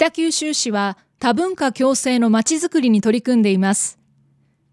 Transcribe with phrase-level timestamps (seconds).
[0.00, 3.98] 北九州市は多文化共生のまちづくりに取り組んでいます。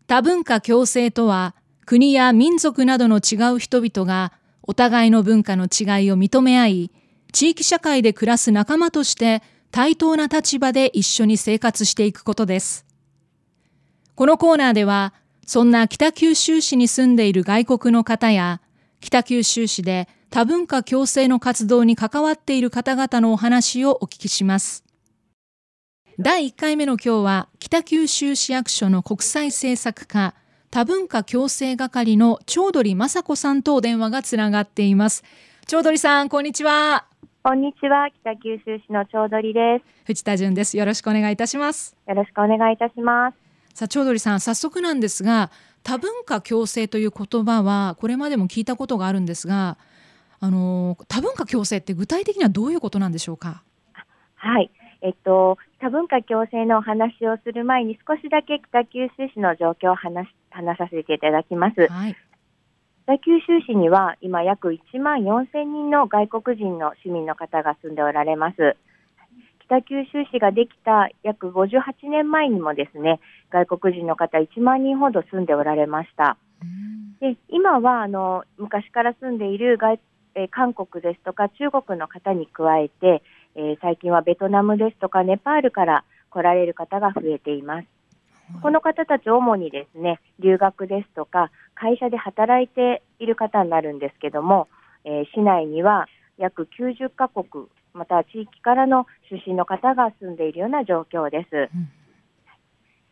[0.07, 1.53] 多文化共生とは、
[1.85, 4.31] 国や民族などの違う人々が
[4.63, 6.91] お互いの文化の違いを認め合い、
[7.33, 12.85] 地域社会で暮らす仲間として対等な立場で一緒に生活していくことです。
[14.15, 15.13] このコーナーでは、
[15.45, 18.61] そんな北九州市に住んでいる外国の方や、
[19.01, 24.86] 北九州市で多文化共生の活動に関わっている方々のお話をお聞きします。
[26.19, 30.33] 第1回目の今日は、北九州市役所の国際政策課、
[30.71, 35.23] 多文化共生係の長鳥雅子さんと電話がつながっています。
[35.67, 37.05] 長鳥さん、こんにちは。
[37.43, 38.09] こんにちは。
[38.23, 39.85] 北九州市の長鳥です。
[40.05, 40.75] 藤田純です。
[40.75, 41.95] よろしくお願いいたします。
[42.07, 43.37] よろしくお願いいたします。
[43.75, 45.51] さあ、長鳥さん、早速なんですが、
[45.83, 49.77] 多文化共生という言葉はこれまでも聞いたことがあるんですが、
[50.39, 53.61] あの多文化共生って具体的にはどういうことなんでしょうか？
[54.33, 54.71] はい。
[55.01, 61.87] えっと、多文化共生のお話をする前に少しだけ北九州市の状況を話話させていただきます。
[61.87, 62.15] はい、
[63.03, 68.75] 北九州市には今約1万4000人の外国人の市民の方が住んでおられます。
[69.67, 73.19] 北九州市ができた約58年前にもですね、
[73.51, 76.37] 外国人の方1万人ほど住んでおられました。
[77.19, 79.99] で今はあの昔から住んでいる外、
[80.35, 83.21] えー、韓国ですとか中国の方に加えて、
[83.57, 87.87] えー、最近はベトナムですとかネパールから来られる方が増えています。
[88.61, 94.67] この方たち主にですね、留学ですとか、会社で働いている方になるんですけども、
[95.03, 101.69] えー、市内には約90カ国、また地域からの出身の方が住んでいるような状況です。
[101.75, 101.89] うん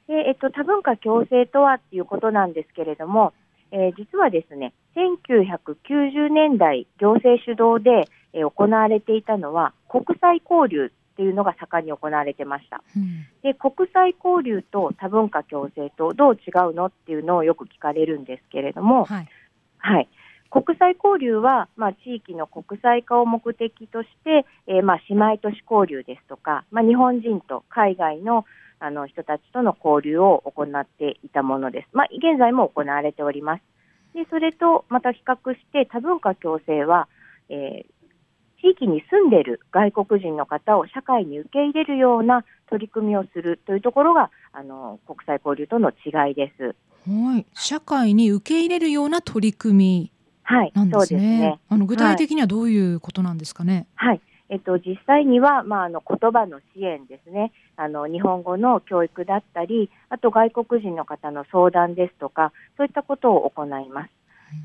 [0.08, 3.34] でえっと、多文化共生とはっていうことなんですけれども、
[3.72, 12.84] えー、実はですね、1990年代、行政主導で、えー、行われていたのは、国際交流っていうのが盛んに行われてました。
[12.96, 19.30] うん、で、国際交流と多文化共生とどう違うのっていうのをよく聞かれるんですけれども、はい、
[19.78, 20.10] はい、
[20.50, 28.46] 国際交流は、まあ、地域の国際化を目的として、えー、まあ、姉妹都市交流ですとか、まあ、日本人と海外の
[28.86, 31.88] あの人たちとの交流を行っていたものです。
[31.94, 33.62] まあ、現在も行われております。
[34.14, 37.08] で、それとまた比較して多文化共生は、
[37.50, 46.76] えー、地域に住んでいる外国人の方を社会に受け入れるような取り組みをするというところがあの国際交流との違いです。
[47.10, 50.12] はい、社会に受け入れるような取り組み
[50.74, 50.94] なんですね。
[50.98, 53.88] はい、すねあの具体的にはどういうことなんですかね。
[53.96, 64.10] はい、えっと、実際には、まあ、あの言葉の支援ですねあの、日本語の教育だったり、あと外国人の方の相談ですとか、そういったことを行います。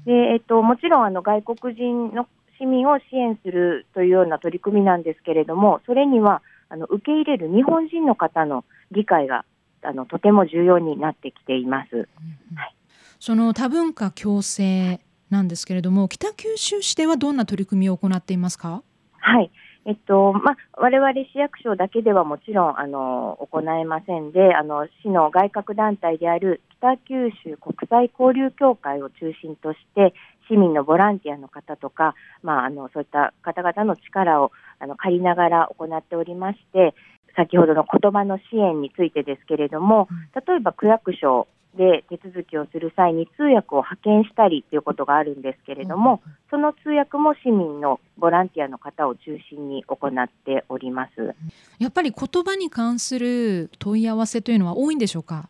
[0.04, 9.46] でえっと、もちろんあの外国人の市民を支援するというような取り組みなんですけれども、それにはあの受け入れる日本人の方の理解が
[9.82, 11.96] あのとても重要になってきています。
[11.96, 12.74] はい、
[13.18, 18.82] その多文化共生なんですけれども、北九州市ではどんな取り組みを行っていますか？
[19.22, 19.50] はい、
[19.86, 30.12] えっとまあ、我々市役所だけではもちろんあの行えませんであの市の外郭団体である北九州国際交流協会を中心として
[30.50, 36.94] 市民のボランティアの方とか、まあ、あのそういった方々の力をあの借りながら行っておりまして
[37.36, 46.20] 先ほどの言葉の支援についてですけれども例えば区役所で手続きをする際に通訳を派遣したりということがあるんですけれども、
[46.50, 51.34] その通訳も市民のボランティアの方を中心に行っております。
[51.78, 55.48] やっぱり言葉に関する問い合わせというのは多いんでしょうか？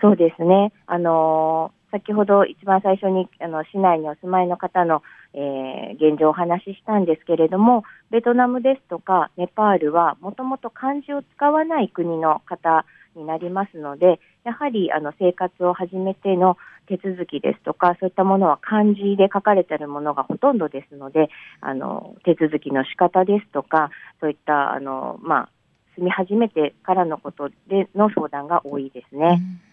[0.00, 12.84] そうですね、あの先ほど一番最初にあの市内にお住まいの方の、えー、現状をお話ししたんですけれども、ベトナムですとかネパールはもともと漢字を使わない国の方
[13.16, 16.56] になりますので、やはりあの生活を始めての
[16.86, 21.30] 手続きですとか、そういったものは漢字で書かれているものがほとんどですので、
[21.60, 23.90] あの手続きの仕方ですとか、
[24.20, 25.48] そういったあの、まあ、
[25.96, 29.40] 住み始めてからのことでの相談が多いですね。
[29.66, 29.72] うん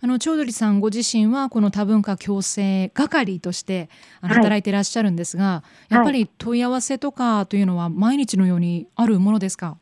[0.00, 3.90] あの長鳥さんご自身はこの多文化共生係として
[4.22, 9.76] 働いていらっしゃるんですが、はい、やっぱり問い合わせとかというのは毎日のようにあるものですか？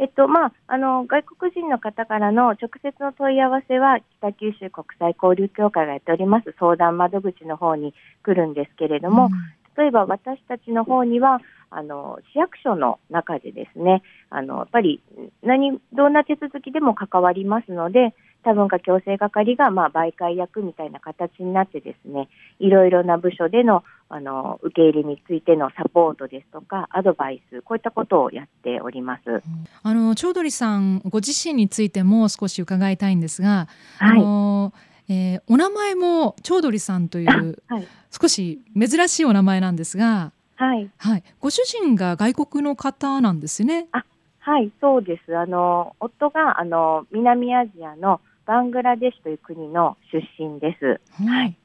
[0.00, 6.54] えっとまあ、あの外国人の方からの直接の問い合わせは北九州国際交流協会がやっております。
[6.58, 7.92] 相談窓口の方に
[8.22, 9.30] 来るんですけれども、うん、
[9.76, 15.02] 例えば私たちの方にはあの市役所の中でですねあのやっぱり
[15.42, 22.28] 何どんな手続きでも関わりますので多文化共生係がまあ媒介役みたいな形になってですね
[22.58, 23.82] いろいろな部署での
[24.12, 29.42] あの受け入れについてのサポートですとかアドバイスこういったことをやっております。
[29.84, 34.72] あのチョウドリさんご自身についても少し伺いたいんですが、はい、あの
[35.08, 43.88] えー、お名前もチョウドリさんという、はい、少し珍しいお名前なんですが、はい、はい、ご主人が外国の方なんですね。
[43.90, 44.04] あ
[44.42, 45.36] はいそうです。
[45.36, 51.00] あの夫があの南アジアのバングラデシュという国の出身です。
[51.22, 51.56] はい、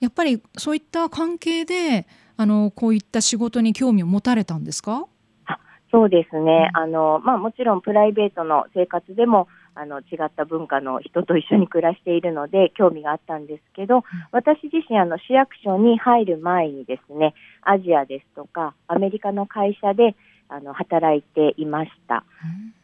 [0.00, 2.06] やっぱりそういった関係で
[2.38, 5.04] あのこういった仕事に興味を持たれたんですか？
[5.44, 5.58] あ
[5.92, 20.16] そうですね、あのまあ、もちろんプライベートの生活でもあの違った文化の人と一緒に暮らしているので興味があったんですけど私自身あの市役所に入る前にですねアジアですとかアメリカの会社で
[20.48, 22.24] あの働いていました。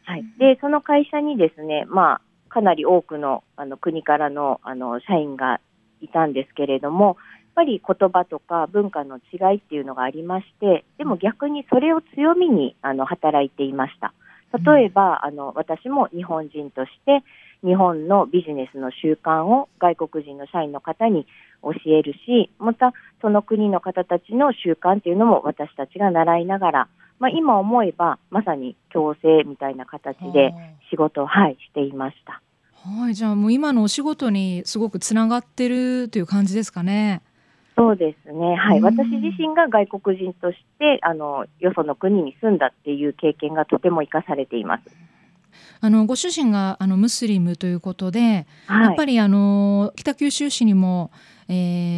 [0.05, 5.59] はい、でその会社にですね、まあ、かなり多くのあの国からのあの社員が
[6.01, 7.15] いたんですけれども、やっ
[7.55, 14.13] ぱり言葉とか文化の違いっていうのがありまして、でも逆にそれを強みにあの働いていました。
[14.53, 17.23] 例えば、あの私も日本人として
[17.65, 21.25] 日本のビジネスの習慣を外国人の社員の方に
[21.63, 26.87] 教えるし、またその国の方たちの習慣っていうのも私たちが習いながら、
[27.19, 30.53] まあ、今思えばまさに強制みたいな形で
[30.89, 32.41] 仕事を、はい、していました。
[32.73, 37.21] はい、じゃあもう今のお仕事にすごくつながってるという感じですかね。
[37.75, 44.83] そうですね、はい、私自身が外国人としてあのよその国に住んだっていう経験がとても生かされています。
[45.79, 51.11] あのご主人があのムスリムということで、はい、やっぱりあの北九州市にも、
[51.49, 51.53] え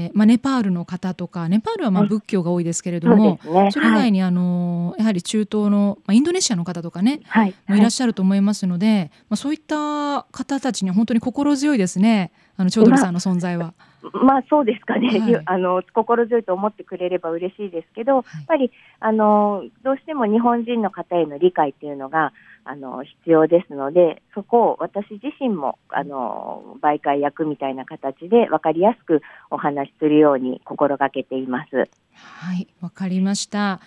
[0.08, 12.32] ーまあ、ネパールの方とかネパールはまあ仏教が多いですけれども、そね、それ以外にあの、やはり中東の、まあ、インドネシアの方とかね、はい、もいらっしゃると思いますので、まあ、そういった方たちには本当に心強いですね。
[12.58, 13.74] あのチョウドリさんの存在は。
[14.14, 22.32] まあそうですかね、はい、あの心強いと思ってくれれば嬉しいですけど、やっぱりあのどうしても日本人の方への理解っていうのが
[22.64, 31.90] あの必要ですので、そこを私自身もあの媒介役みたいな形で分かりやすくお話しするように心がけています。
[32.14, 33.82] はい、わかりました。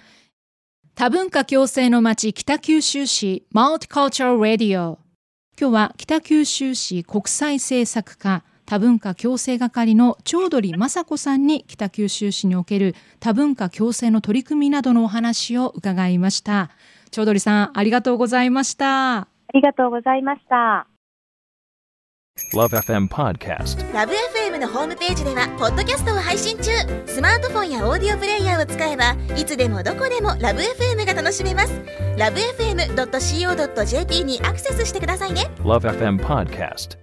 [0.95, 4.99] 多文化共生の町北九州市マルティカルチャルラディオ。
[5.59, 16.71] 今日は北九州市国際政策課多文化共生係の長鳥雅子さんに北九州市における多文化共生の取り組みなどのお話を伺いました
[17.13, 19.19] 長鳥さんありがとうございました。
[19.19, 20.89] ありがとうございました。
[22.55, 26.71] LoveFM Podcast LoveFM のホームページではポッドキャストを配信中。
[27.07, 31.73] スマートフォンやオーディオプレイヤーを使えばいつでもどこでも LoveFM が楽しめます。
[32.17, 35.51] LoveFM.co.jp にアクセスしてくださいね。
[35.59, 36.97] LoveFM Podcast